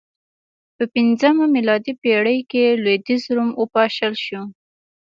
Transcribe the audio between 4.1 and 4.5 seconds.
شو